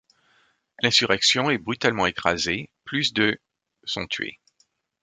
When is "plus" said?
2.85-3.13